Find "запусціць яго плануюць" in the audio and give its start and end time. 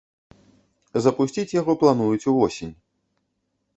1.07-2.25